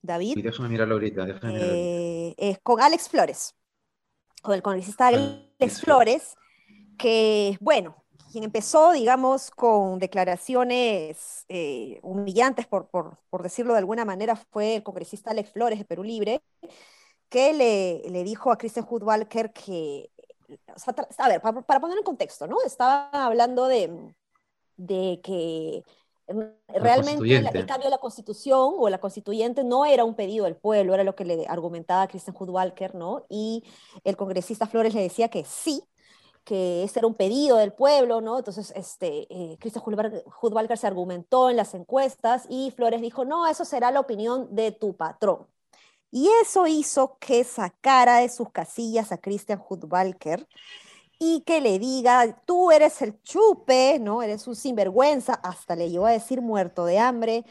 David. 0.00 0.34
Sí, 0.34 0.42
déjame 0.42 0.68
mirarlo 0.68 0.94
ahorita, 0.94 1.24
déjame 1.24 1.52
mirarlo 1.52 1.74
eh, 1.74 2.34
es 2.38 2.58
con 2.60 2.80
Alex 2.80 3.08
Flores, 3.08 3.54
con 4.42 4.54
el 4.54 4.62
congresista 4.62 5.08
Alex 5.08 5.80
Flores, 5.80 6.34
que 6.98 7.56
bueno, 7.60 8.02
quien 8.32 8.44
empezó, 8.44 8.92
digamos, 8.92 9.50
con 9.50 9.98
declaraciones 9.98 11.44
eh, 11.48 12.00
humillantes, 12.02 12.66
por, 12.66 12.88
por, 12.88 13.18
por 13.28 13.42
decirlo 13.42 13.74
de 13.74 13.80
alguna 13.80 14.06
manera, 14.06 14.34
fue 14.34 14.76
el 14.76 14.82
congresista 14.82 15.30
Alex 15.30 15.50
Flores 15.50 15.78
de 15.78 15.84
Perú 15.84 16.02
Libre, 16.02 16.40
que 17.32 17.54
le, 17.54 18.02
le 18.10 18.24
dijo 18.24 18.52
a 18.52 18.58
Christian 18.58 18.86
Hudwalker 18.88 19.54
que, 19.54 20.10
a 21.16 21.28
ver, 21.28 21.40
para, 21.40 21.62
para, 21.62 21.80
poner 21.80 21.96
en 21.96 22.04
contexto, 22.04 22.46
¿no? 22.46 22.58
Estaba 22.62 23.08
hablando 23.10 23.68
de, 23.68 23.90
de 24.76 25.18
que 25.24 25.82
realmente 26.68 27.34
el 27.34 27.66
cambio 27.66 27.86
de 27.86 27.90
la 27.90 27.96
constitución 27.96 28.74
o 28.76 28.86
la 28.90 28.98
constituyente 28.98 29.64
no 29.64 29.86
era 29.86 30.04
un 30.04 30.14
pedido 30.14 30.44
del 30.44 30.56
pueblo, 30.56 30.92
era 30.92 31.04
lo 31.04 31.14
que 31.14 31.24
le 31.24 31.46
argumentaba 31.46 32.06
Christian 32.06 32.36
Hudwalker, 32.38 32.94
¿no? 32.94 33.24
Y 33.30 33.64
el 34.04 34.18
congresista 34.18 34.66
Flores 34.66 34.92
le 34.92 35.00
decía 35.00 35.28
que 35.28 35.46
sí, 35.46 35.82
que 36.44 36.82
ese 36.84 36.98
era 36.98 37.08
un 37.08 37.14
pedido 37.14 37.56
del 37.56 37.72
pueblo, 37.72 38.20
¿no? 38.20 38.36
Entonces, 38.36 38.74
este, 38.76 39.26
eh, 39.30 39.56
Christian 39.58 39.82
Hudwalker 39.86 40.76
se 40.76 40.86
argumentó 40.86 41.48
en 41.48 41.56
las 41.56 41.72
encuestas 41.72 42.44
y 42.50 42.72
Flores 42.72 43.00
dijo, 43.00 43.24
no, 43.24 43.46
eso 43.46 43.64
será 43.64 43.90
la 43.90 44.00
opinión 44.00 44.54
de 44.54 44.70
tu 44.70 44.94
patrón. 44.94 45.46
Y 46.14 46.28
eso 46.42 46.66
hizo 46.66 47.16
que 47.18 47.42
sacara 47.42 48.18
de 48.18 48.28
sus 48.28 48.50
casillas 48.50 49.12
a 49.12 49.18
Christian 49.18 49.62
Hudwalker 49.66 50.46
y 51.18 51.40
que 51.40 51.62
le 51.62 51.78
diga, 51.78 52.36
tú 52.44 52.70
eres 52.70 53.00
el 53.00 53.18
chupe, 53.22 53.98
¿no? 53.98 54.22
Eres 54.22 54.46
un 54.46 54.54
sinvergüenza, 54.54 55.32
hasta 55.32 55.74
le 55.74 55.88
llevó 55.88 56.04
a 56.04 56.12
decir 56.12 56.42
muerto 56.42 56.84
de 56.84 56.98
hambre. 56.98 57.46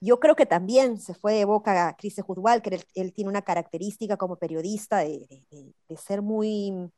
Yo 0.00 0.18
creo 0.18 0.34
que 0.34 0.46
también 0.46 0.98
se 0.98 1.14
fue 1.14 1.34
de 1.34 1.44
boca 1.44 1.86
a 1.86 1.96
Christian 1.96 2.24
Hudwalker, 2.26 2.74
él, 2.74 2.84
él 2.96 3.12
tiene 3.12 3.30
una 3.30 3.42
característica 3.42 4.16
como 4.16 4.34
periodista 4.34 4.98
de, 4.98 5.44
de, 5.88 5.96
ser 5.96 6.22
muy, 6.22 6.90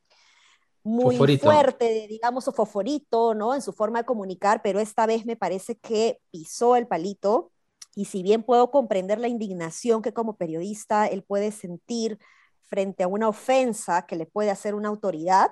muy 0.81 1.17
fuerte, 1.37 2.07
digamos, 2.07 2.47
o 2.47 2.51
foforito, 2.51 3.35
¿no? 3.35 3.53
En 3.53 3.61
su 3.61 3.73
forma 3.73 3.99
de 3.99 4.05
comunicar, 4.05 4.63
pero 4.63 4.79
esta 4.79 5.05
vez 5.05 5.23
me 5.23 5.35
parece 5.35 5.75
que 5.75 6.19
pisó 6.31 6.75
el 6.75 6.87
palito 6.87 7.51
y 7.95 8.05
si 8.05 8.21
bien 8.21 8.43
puedo 8.43 8.69
comprender 8.69 9.19
la 9.19 9.29
indignación 9.29 10.01
que 10.01 10.13
como 10.13 10.35
periodista 10.35 11.07
él 11.07 11.23
puede 11.23 11.51
sentir 11.51 12.19
frente 12.63 13.03
a 13.03 13.07
una 13.07 13.29
ofensa 13.29 14.05
que 14.05 14.17
le 14.17 14.25
puede 14.25 14.51
hacer 14.51 14.75
una 14.75 14.89
autoridad, 14.89 15.51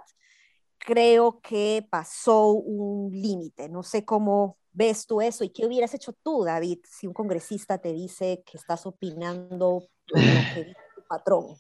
creo 0.78 1.40
que 1.42 1.88
pasó 1.90 2.50
un 2.52 3.12
límite. 3.12 3.70
No 3.70 3.82
sé 3.82 4.04
cómo 4.04 4.58
ves 4.74 5.06
tú 5.06 5.22
eso 5.22 5.44
y 5.44 5.50
qué 5.50 5.66
hubieras 5.66 5.94
hecho 5.94 6.14
tú, 6.22 6.44
David, 6.44 6.80
si 6.84 7.08
un 7.08 7.14
congresista 7.14 7.78
te 7.78 7.94
dice 7.94 8.44
que 8.46 8.58
estás 8.58 8.86
opinando 8.86 9.88
lo 10.08 10.16
que 10.16 10.22
dice 10.22 10.76
tu 10.96 11.04
patrón. 11.08 11.56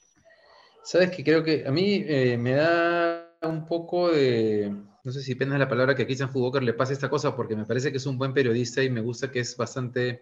Sabes 0.83 1.11
que 1.11 1.23
creo 1.23 1.43
que 1.43 1.65
a 1.65 1.71
mí 1.71 2.03
eh, 2.05 2.37
me 2.37 2.55
da 2.55 3.37
un 3.43 3.65
poco 3.65 4.11
de, 4.11 4.75
no 5.03 5.11
sé 5.11 5.21
si 5.21 5.35
pena 5.35 5.57
la 5.57 5.69
palabra 5.69 5.95
que 5.95 6.03
a 6.03 6.05
Christian 6.05 6.29
Walker 6.33 6.61
le 6.61 6.73
pase 6.73 6.91
esta 6.91 7.09
cosa, 7.09 7.35
porque 7.37 7.55
me 7.55 7.65
parece 7.65 7.91
que 7.91 7.97
es 7.97 8.05
un 8.05 8.17
buen 8.17 8.33
periodista 8.33 8.83
y 8.83 8.89
me 8.89 8.99
gusta 8.99 9.31
que 9.31 9.39
es 9.39 9.55
bastante 9.55 10.21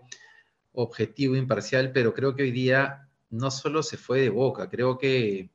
objetivo, 0.74 1.36
imparcial, 1.36 1.92
pero 1.92 2.14
creo 2.14 2.36
que 2.36 2.44
hoy 2.44 2.52
día 2.52 3.08
no 3.30 3.52
solo 3.52 3.84
se 3.84 3.98
fue 3.98 4.22
de 4.22 4.30
boca, 4.30 4.70
creo 4.70 4.98
que, 4.98 5.50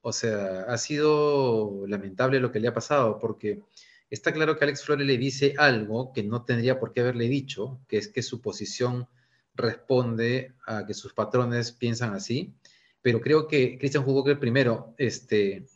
o 0.00 0.12
sea, 0.12 0.62
ha 0.62 0.78
sido 0.78 1.86
lamentable 1.86 2.40
lo 2.40 2.52
que 2.52 2.60
le 2.60 2.68
ha 2.68 2.74
pasado, 2.74 3.18
porque 3.18 3.62
está 4.10 4.32
claro 4.32 4.56
que 4.56 4.64
Alex 4.64 4.84
Flores 4.84 5.06
le 5.06 5.18
dice 5.18 5.54
algo 5.58 6.12
que 6.12 6.22
no 6.22 6.44
tendría 6.44 6.78
por 6.78 6.92
qué 6.92 7.00
haberle 7.00 7.28
dicho, 7.28 7.80
que 7.88 7.98
es 7.98 8.08
que 8.08 8.22
su 8.22 8.40
posición 8.40 9.08
responde 9.54 10.52
a 10.66 10.86
que 10.86 10.94
sus 10.94 11.14
patrones 11.14 11.72
piensan 11.72 12.14
así, 12.14 12.54
pero 13.02 13.20
creo 13.20 13.46
que 13.46 13.78
Christian 13.78 14.04
Hugo 14.06 14.24
primero 14.38 14.94
este, 14.98 15.66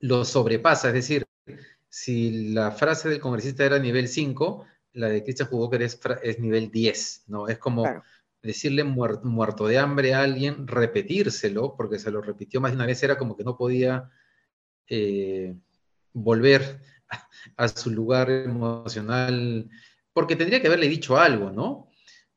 lo 0.00 0.24
sobrepasa, 0.24 0.88
es 0.88 0.94
decir, 0.94 1.24
si 1.88 2.52
la 2.52 2.70
frase 2.70 3.08
del 3.08 3.20
congresista 3.20 3.64
era 3.64 3.78
nivel 3.78 4.08
5, 4.08 4.64
la 4.94 5.08
de 5.08 5.22
Christian 5.22 5.48
Hugoker 5.50 5.82
es, 5.82 5.98
es 6.22 6.38
nivel 6.38 6.70
10, 6.70 7.24
¿no? 7.28 7.48
Es 7.48 7.58
como 7.58 7.84
decirle 8.42 8.84
muerto 8.84 9.66
de 9.66 9.78
hambre 9.78 10.14
a 10.14 10.22
alguien, 10.22 10.66
repetírselo, 10.66 11.76
porque 11.76 11.98
se 11.98 12.10
lo 12.10 12.20
repitió 12.20 12.60
más 12.60 12.72
de 12.72 12.76
una 12.76 12.86
vez, 12.86 13.02
era 13.02 13.16
como 13.16 13.36
que 13.36 13.44
no 13.44 13.56
podía 13.56 14.10
eh, 14.88 15.54
volver 16.12 16.80
a, 17.56 17.68
su 17.68 17.90
lugar 17.90 18.30
emocional, 18.30 19.70
porque 20.12 20.36
tendría 20.36 20.60
que 20.60 20.66
haberle 20.66 20.88
dicho 20.88 21.16
algo, 21.16 21.50
¿no? 21.50 21.88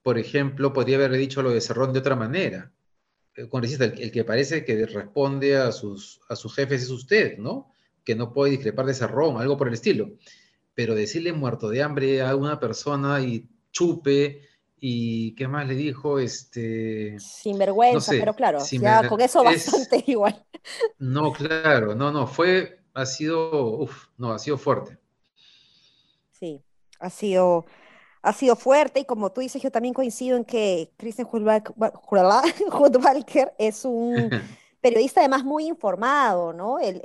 Por 0.03 0.19
ejemplo, 0.19 0.71
podría 0.71 0.97
haberle 0.97 1.17
dicho 1.17 1.41
lo 1.41 1.49
de 1.49 1.61
Cerrón 1.61 1.91
de 1.91 1.99
otra 1.99 2.15
manera. 2.15 2.71
El, 3.33 3.49
el, 3.51 3.99
el 3.99 4.11
que 4.11 4.23
parece 4.23 4.63
que 4.63 4.85
responde 4.85 5.57
a 5.57 5.71
sus, 5.71 6.21
a 6.29 6.35
sus 6.35 6.53
jefes 6.53 6.83
es 6.83 6.89
usted, 6.89 7.37
¿no? 7.37 7.73
Que 8.03 8.15
no 8.15 8.31
puede 8.31 8.51
discrepar 8.51 8.85
de 8.85 8.93
Cerrón, 8.93 9.41
algo 9.41 9.57
por 9.57 9.67
el 9.67 9.73
estilo 9.73 10.11
pero 10.75 10.93
decirle 10.93 11.33
muerto 11.33 11.69
de 11.69 11.81
hambre 11.81 12.21
a 12.21 12.35
una 12.35 12.59
persona 12.59 13.21
y 13.21 13.47
chupe 13.71 14.41
y 14.79 15.33
qué 15.35 15.47
más 15.47 15.67
le 15.67 15.73
dijo, 15.73 16.19
este... 16.19 17.17
Sin 17.19 17.57
vergüenza, 17.57 18.11
pero 18.11 18.35
claro, 18.35 18.59
ya 18.69 19.07
con 19.07 19.19
eso 19.21 19.43
bastante 19.43 20.03
igual. 20.07 20.45
No, 20.99 21.31
claro, 21.31 21.95
no, 21.95 22.11
no, 22.11 22.27
fue, 22.27 22.81
ha 22.93 23.05
sido, 23.05 23.79
uff, 23.79 24.07
no, 24.17 24.33
ha 24.33 24.39
sido 24.39 24.57
fuerte. 24.57 24.99
Sí, 26.31 26.61
ha 26.99 27.09
sido, 27.09 27.65
ha 28.21 28.33
sido 28.33 28.55
fuerte 28.57 28.99
y 28.99 29.05
como 29.05 29.31
tú 29.31 29.41
dices, 29.41 29.61
yo 29.61 29.71
también 29.71 29.93
coincido 29.93 30.35
en 30.37 30.43
que 30.43 30.91
Christian 30.97 31.27
Hudwalker 31.31 31.73
es 33.57 33.85
un... 33.85 34.29
periodista 34.85 35.21
además 35.21 35.43
muy 35.43 35.65
informado, 35.65 36.53
¿no? 36.53 36.77
Él, 36.77 37.01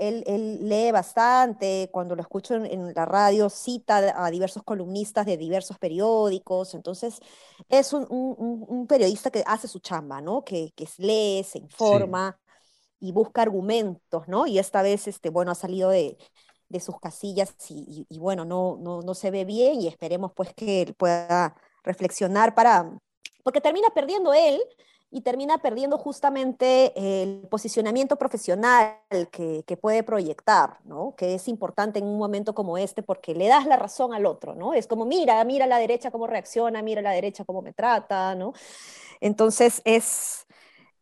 lee 0.61 0.91
bastante, 0.93 1.89
cuando 1.91 2.15
lo 2.15 2.21
escucho 2.21 2.55
en, 2.57 2.93
la 2.93 3.07
radio 3.07 3.49
cita 3.49 4.13
a 4.23 4.31
diversos 4.31 4.63
columnistas 4.65 5.25
de 5.25 5.39
diversos 5.39 5.79
periódicos, 5.79 6.75
entonces 6.75 7.21
es 7.71 7.95
un, 7.95 8.87
periodista 8.87 9.31
que 9.31 9.43
hace 9.47 9.67
su 9.67 9.79
chamba, 9.79 10.21
¿no? 10.21 10.45
Que, 10.45 10.73
que 10.77 10.87
lee, 10.99 11.43
se 11.43 11.57
informa 11.57 12.39
y 13.01 13.13
busca 13.13 13.41
argumentos, 13.41 14.29
¿no? 14.29 14.47
Y 14.47 14.59
esta 14.59 14.83
vez, 14.83 15.09
este, 15.09 15.31
bueno, 15.31 15.51
ha 15.51 15.55
salido 15.55 15.89
de, 15.89 16.19
sus 16.81 17.01
casillas 17.01 17.55
y, 17.71 18.07
y, 18.11 18.19
bueno, 18.19 18.45
no, 18.45 18.77
no, 18.79 19.01
no 19.01 19.15
se 19.15 19.31
ve 19.31 19.47
bien 19.47 19.81
y 19.81 19.89
esperemos 19.89 20.33
pues 20.37 20.53
que 20.53 20.83
él 20.83 20.95
pueda 20.95 21.57
reflexionar 21.83 22.55
para, 22.55 22.93
porque 23.43 23.63
termina 23.63 23.89
perdiendo 23.95 24.35
él 24.35 24.61
y 25.13 25.23
termina 25.23 25.59
perdiendo 25.59 25.99
justamente 25.99 26.93
el 27.23 27.47
posicionamiento 27.49 28.17
profesional 28.17 28.95
que, 29.33 29.65
que, 29.67 29.77
puede 29.77 30.05
proyectar, 30.05 30.79
¿no? 30.85 31.15
Que 31.17 31.35
es 31.35 31.49
importante 31.49 31.99
en 31.99 32.07
un 32.07 32.19
momento 32.19 32.55
como 32.55 32.79
este 32.79 33.03
porque 33.03 33.35
le 33.35 33.49
das 33.49 33.67
la 33.67 33.77
razón 33.77 34.15
al 34.15 34.25
otro, 34.25 34.55
¿no? 34.55 34.73
Es 34.73 34.87
como, 34.87 35.05
mira, 35.05 35.43
mira 35.45 35.67
la 35.67 35.79
derecha 35.79 36.13
cómo 36.13 36.29
reacciona, 36.29 36.81
mira 36.81 37.03
la 37.03 37.11
derecha 37.11 37.45
cómo 37.45 37.61
me 37.61 37.73
trata, 37.73 38.37
¿no? 38.37 38.53
Entonces 39.21 39.83
es, 39.85 40.47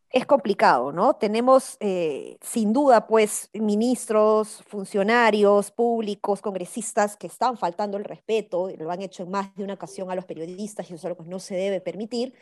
es 0.09 0.25
complicado, 0.25 0.91
¿no? 0.91 1.15
Tenemos 1.15 1.77
eh, 1.79 2.37
sin 2.41 2.73
duda, 2.73 3.05
pues, 3.05 3.49
ministros, 3.53 4.63
funcionarios 4.67 5.69
públicos, 5.69 6.41
congresistas 6.41 7.15
que 7.15 7.27
están 7.27 7.57
faltando 7.57 7.97
el 7.97 8.05
respeto, 8.05 8.69
lo 8.77 8.89
han 8.89 9.03
hecho 9.03 9.23
en 9.23 9.31
más 9.31 9.55
de 9.55 9.63
una 9.63 9.75
ocasión 9.75 10.09
a 10.09 10.15
los 10.15 10.25
periodistas 10.25 10.89
y 10.89 10.95
eso 10.95 11.07
es 11.07 11.27
no 11.27 11.39
se 11.39 11.55
debe 11.55 11.79
permitir, 11.79 12.33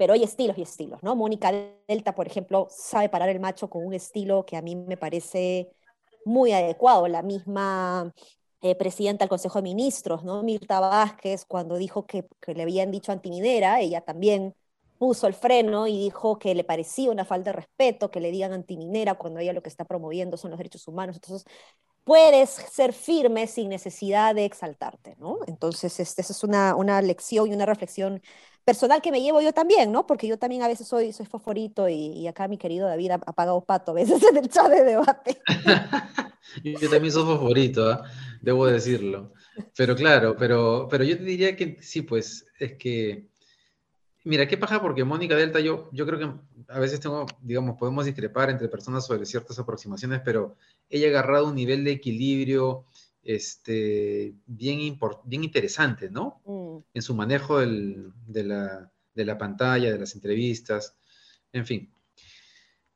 pero 0.00 0.14
hay 0.14 0.22
estilos 0.22 0.56
y 0.56 0.62
estilos, 0.62 1.02
¿no? 1.02 1.14
Mónica 1.14 1.52
Delta, 1.86 2.14
por 2.14 2.26
ejemplo, 2.26 2.68
sabe 2.70 3.10
parar 3.10 3.28
el 3.28 3.38
macho 3.38 3.68
con 3.68 3.84
un 3.84 3.92
estilo 3.92 4.46
que 4.46 4.56
a 4.56 4.62
mí 4.62 4.74
me 4.74 4.96
parece 4.96 5.68
muy 6.24 6.52
adecuado. 6.52 7.06
La 7.06 7.20
misma 7.20 8.10
eh, 8.62 8.74
presidenta 8.76 9.24
del 9.24 9.28
Consejo 9.28 9.58
de 9.58 9.64
Ministros, 9.64 10.24
¿no? 10.24 10.42
Mirta 10.42 10.80
Vázquez, 10.80 11.44
cuando 11.44 11.76
dijo 11.76 12.06
que, 12.06 12.24
le 12.46 12.62
habían 12.62 12.90
dicho 12.90 13.12
antiminera, 13.12 13.80
ella 13.80 14.00
también 14.00 14.54
puso 14.96 15.26
el 15.26 15.34
freno 15.34 15.86
y 15.86 15.98
dijo 15.98 16.38
que 16.38 16.54
le 16.54 16.64
parecía 16.64 17.10
una 17.10 17.26
falta 17.26 17.50
de 17.50 17.56
respeto 17.56 18.10
que 18.10 18.20
le 18.20 18.30
digan 18.30 18.54
antiminera 18.54 19.16
cuando 19.16 19.40
ella 19.40 19.52
lo 19.52 19.62
que 19.62 19.68
está 19.68 19.84
promoviendo 19.84 20.38
son 20.38 20.50
los 20.50 20.56
derechos 20.56 20.88
humanos. 20.88 21.16
Entonces, 21.16 21.44
puedes 22.04 22.48
ser 22.48 22.94
firme 22.94 23.46
sin 23.46 23.68
necesidad 23.68 24.34
de 24.34 24.46
exaltarte, 24.46 25.16
¿no? 25.18 25.40
Entonces, 25.46 26.00
esa 26.00 26.22
es 26.22 26.42
una, 26.42 26.74
una 26.74 27.02
lección 27.02 27.50
y 27.50 27.54
una 27.54 27.66
reflexión 27.66 28.22
personal 28.64 29.02
que 29.02 29.10
me 29.10 29.20
llevo 29.20 29.40
yo 29.40 29.52
también, 29.52 29.92
¿no? 29.92 30.06
Porque 30.06 30.26
yo 30.26 30.38
también 30.38 30.62
a 30.62 30.68
veces 30.68 30.86
soy, 30.86 31.12
soy 31.12 31.26
fosforito 31.26 31.88
y, 31.88 32.26
acá 32.26 32.48
mi 32.48 32.58
querido 32.58 32.86
David 32.86 33.12
ha, 33.12 33.18
pagado 33.18 33.60
pato 33.64 33.92
a 33.92 33.94
veces 33.94 34.22
en 34.30 34.36
el 34.36 34.48
chat 34.48 34.68
de 34.68 34.84
debate. 34.84 35.40
yo 36.64 36.90
también 36.90 37.12
soy 37.12 37.24
fosforito, 37.24 37.90
¿ah? 37.90 38.04
debo 38.40 38.66
decirlo. 38.66 39.32
Pero 39.76 39.94
claro, 39.94 40.36
pero, 40.38 40.88
pero 40.90 41.04
yo 41.04 41.16
te 41.16 41.24
diría 41.24 41.56
que 41.56 41.78
sí, 41.80 42.02
pues 42.02 42.46
es 42.58 42.74
que, 42.74 43.26
mira, 44.24 44.46
qué 44.46 44.56
paja 44.56 44.80
porque 44.80 45.04
Mónica 45.04 45.36
Delta, 45.36 45.60
yo, 45.60 45.90
yo 45.92 46.06
creo 46.06 46.18
que 46.18 46.30
a 46.72 46.78
veces 46.78 47.00
tengo, 47.00 47.26
digamos, 47.42 47.76
podemos 47.76 48.04
discrepar 48.06 48.50
entre 48.50 48.68
personas 48.68 49.06
sobre 49.06 49.26
ciertas 49.26 49.58
aproximaciones, 49.58 50.20
pero 50.24 50.56
ella 50.88 51.08
ha 51.08 51.10
agarrado 51.10 51.48
un 51.48 51.54
nivel 51.54 51.84
de 51.84 51.92
equilibrio 51.92 52.84
este, 53.34 54.34
bien, 54.46 54.98
bien 55.24 55.44
interesante, 55.44 56.10
¿no? 56.10 56.42
Mm. 56.44 56.78
En 56.94 57.02
su 57.02 57.14
manejo 57.14 57.60
de, 57.60 58.42
la, 58.44 59.38
pantalla, 59.38 59.92
de 59.92 59.98
las 59.98 60.14
entrevistas, 60.16 60.96
en 61.52 61.64
fin. 61.64 61.94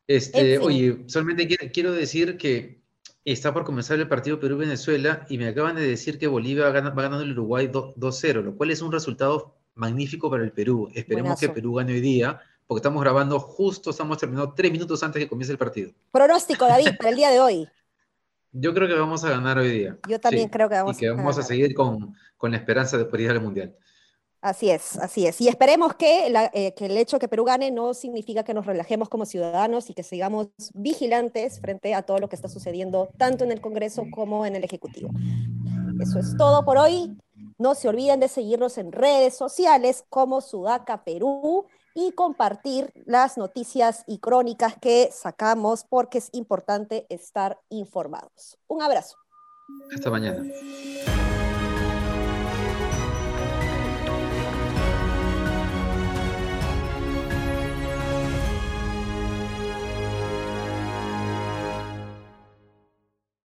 Este, 0.08 0.58
Oye, 0.58 1.04
solamente 1.06 1.46
quiero, 1.72 1.92
decir 1.92 2.36
que 2.36 2.82
está 3.24 3.54
por 3.54 3.64
comenzar 3.64 3.98
el 4.00 4.08
partido 4.08 4.40
Perú-Venezuela 4.40 5.24
y 5.30 5.38
me 5.38 5.46
acaban 5.46 5.76
de 5.76 5.86
decir 5.86 6.18
que 6.18 6.26
Bolivia 6.26 6.64
va 6.64 6.72
ganando, 6.72 7.20
el 7.20 7.30
Uruguay 7.30 7.68
2-0, 7.68 8.42
lo 8.42 8.56
cual 8.56 8.72
es 8.72 8.82
un 8.82 8.90
resultado 8.90 9.54
magnífico 9.74 10.28
para 10.30 10.42
el 10.42 10.50
Perú. 10.50 10.90
Esperemos 10.94 11.38
que 11.38 11.48
Perú 11.48 11.74
gane 11.74 11.92
hoy 11.92 12.00
día, 12.00 12.40
porque 12.66 12.80
estamos 12.80 13.00
grabando 13.02 13.38
justo, 13.38 13.90
estamos 13.90 14.18
terminando 14.18 14.52
tres 14.52 14.72
minutos 14.72 15.00
antes 15.04 15.22
que 15.22 15.28
comience 15.28 15.52
el 15.52 15.58
partido. 15.58 15.92
Pronóstico, 16.10 16.66
David, 16.66 16.96
para 16.98 17.10
el 17.10 17.16
día 17.16 17.30
de 17.30 17.38
hoy. 17.38 17.68
Yo 18.56 18.72
creo 18.72 18.86
que 18.86 18.94
vamos 18.94 19.24
a 19.24 19.30
ganar 19.30 19.58
hoy 19.58 19.68
día. 19.68 19.98
Yo 20.08 20.20
también 20.20 20.48
creo 20.48 20.68
que 20.68 20.76
vamos 20.76 20.96
y 20.96 21.00
que 21.00 21.10
vamos 21.10 21.36
a, 21.36 21.42
seguir 21.42 21.74
con, 21.74 22.14
la 22.40 22.56
esperanza 22.56 22.96
de 22.96 23.04
poder 23.04 23.22
ir 23.22 23.30
al 23.32 23.40
Mundial. 23.40 23.74
Así 24.40 24.70
es, 24.70 24.96
así 24.98 25.26
es. 25.26 25.40
Y 25.40 25.48
esperemos 25.48 25.94
que, 25.94 26.32
eh, 26.52 26.72
que, 26.76 26.86
el 26.86 26.96
hecho 26.96 27.16
de 27.16 27.20
que 27.20 27.28
Perú 27.28 27.44
gane 27.44 27.72
no 27.72 27.94
significa 27.94 28.44
que 28.44 28.54
nos 28.54 28.64
relajemos 28.64 29.08
como 29.08 29.26
ciudadanos 29.26 29.90
y 29.90 29.94
que 29.94 30.04
sigamos 30.04 30.48
vigilantes 30.72 31.58
frente 31.60 31.94
a 31.94 32.02
todo 32.02 32.18
lo 32.18 32.28
que 32.28 32.36
está 32.36 32.48
sucediendo, 32.48 33.08
tanto 33.16 33.42
en 33.42 33.50
el 33.50 33.60
Congreso 33.60 34.04
como 34.12 34.46
en 34.46 34.54
el 34.54 34.62
Ejecutivo. 34.62 35.10
Eso 36.00 36.20
es 36.20 36.36
todo 36.36 36.64
por 36.64 36.78
hoy. 36.78 37.16
No 37.58 37.74
se 37.74 37.88
olviden 37.88 38.20
de 38.20 38.28
seguirnos 38.28 38.78
en 38.78 38.92
redes 38.92 39.36
sociales 39.36 40.04
como 40.08 40.40
Sudaca 40.40 41.02
Perú 41.02 41.66
y 41.94 42.12
compartir 42.12 42.92
las 43.06 43.38
noticias 43.38 44.04
y 44.06 44.18
crónicas 44.18 44.74
que 44.80 45.10
sacamos 45.12 45.84
porque 45.88 46.18
es 46.18 46.28
importante 46.32 47.06
estar 47.08 47.60
informados. 47.70 48.58
Un 48.66 48.82
abrazo. 48.82 49.16
Hasta 49.94 50.10
mañana. 50.10 50.44